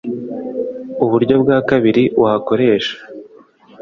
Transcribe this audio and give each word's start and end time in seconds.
uburyo 1.03 1.35
bwa 1.41 1.57
kabiri 1.69 2.03
wakoresha 2.21 2.95